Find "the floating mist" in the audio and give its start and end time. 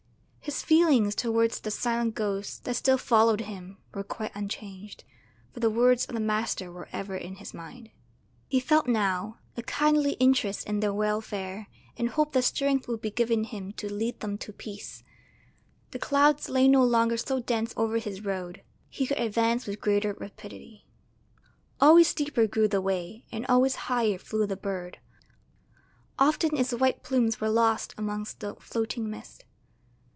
28.41-29.45